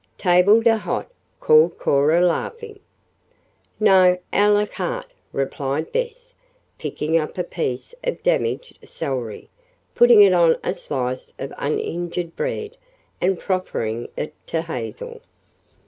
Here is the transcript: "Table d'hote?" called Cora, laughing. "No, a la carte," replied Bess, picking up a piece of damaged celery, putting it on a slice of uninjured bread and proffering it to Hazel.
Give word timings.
"Table 0.17 0.63
d'hote?" 0.63 1.11
called 1.39 1.77
Cora, 1.77 2.21
laughing. 2.25 2.79
"No, 3.79 4.17
a 4.33 4.49
la 4.49 4.65
carte," 4.65 5.13
replied 5.31 5.91
Bess, 5.91 6.33
picking 6.79 7.19
up 7.19 7.37
a 7.37 7.43
piece 7.43 7.93
of 8.03 8.23
damaged 8.23 8.79
celery, 8.83 9.47
putting 9.93 10.23
it 10.23 10.33
on 10.33 10.57
a 10.63 10.73
slice 10.73 11.33
of 11.37 11.53
uninjured 11.55 12.35
bread 12.35 12.77
and 13.21 13.37
proffering 13.39 14.07
it 14.17 14.33
to 14.47 14.63
Hazel. 14.63 15.21